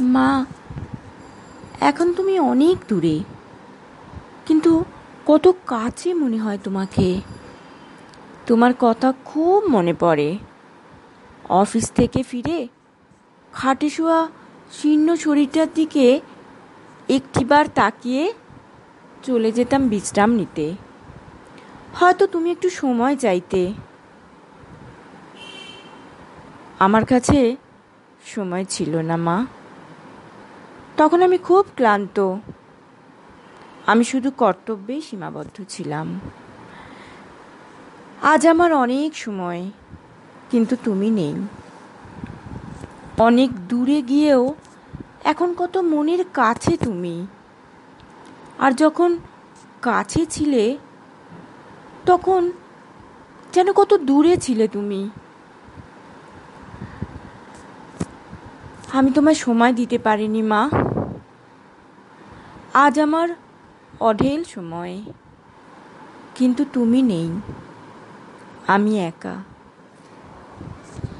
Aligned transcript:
মা, 0.00 0.46
এখন 1.80 2.12
তুমি 2.12 2.40
অনেক 2.40 2.76
দূরে। 2.88 3.20
কিন্তু 4.46 4.84
কত 5.26 5.54
কাছে 5.66 6.14
মনে 6.14 6.38
হয় 6.38 6.58
তোমাকে। 6.64 7.20
তোমার 8.46 8.72
কথা 8.80 9.12
খুব 9.24 9.64
মনে 9.64 9.94
পড়ে। 9.94 10.38
অফিস 11.48 11.92
থেকে 11.92 12.22
ফিরে 12.22 12.68
খাটে 13.52 13.90
শোয়া 13.90 14.28
শীর্ণ 14.72 15.14
শরীরটার 15.14 15.66
দিকে 15.74 16.20
একটিবার 17.08 17.66
তাকিয়ে 17.74 18.32
চলে 19.22 19.52
যেতাম 19.52 19.88
বিশ্রাম 19.88 20.30
নিতে। 20.30 20.74
হয়তো 21.94 22.26
তুমি 22.26 22.50
একটু 22.50 22.70
সময় 22.70 23.16
চাইতে। 23.16 23.72
আমার 26.78 27.04
কাছে 27.04 27.56
সময় 28.26 28.64
ছিল 28.64 28.96
না 28.96 29.16
মা। 29.16 29.46
তখন 31.00 31.22
আমি 31.22 31.38
খুব 31.38 31.66
ক্লান্ত। 31.76 32.36
আমি 33.86 34.04
শুধু 34.04 34.30
কর্তব্যেই 34.30 35.00
সীমাবদ্ধ 35.00 35.56
ছিলাম। 35.68 36.20
আজ 38.22 38.46
আমার 38.46 38.72
অনেক 38.72 39.16
সময়, 39.16 39.70
কিন্তু 40.50 40.76
তুমি 40.84 41.10
নেই। 41.10 41.34
অনেক 43.18 43.50
দূরে 43.68 44.02
গিয়েও 44.02 44.54
এখন 45.24 45.54
কত 45.54 45.74
মনের 45.76 46.24
কাছে 46.34 46.76
তুমি। 46.76 47.26
আর 48.58 48.72
যখন 48.72 49.18
কাছে 49.82 50.26
ছিলে, 50.26 50.78
তখন 52.06 52.52
যেন 53.52 53.72
কত 53.72 53.94
দূরে 53.94 54.36
ছিলে 54.36 54.68
তুমি। 54.68 55.10
আমি 58.92 59.10
তোমায় 59.10 59.34
সময় 59.34 59.72
দিতে 59.72 59.98
পারিনি, 59.98 60.42
মা। 60.42 60.62
আজ 62.74 63.00
আমার 63.00 63.28
অঢেল 64.00 64.44
সময়, 64.44 65.02
কিন্তু 66.34 66.64
তুমি 66.72 67.02
নেই। 67.02 67.28
আমি 68.66 68.92
একা। 69.00 69.34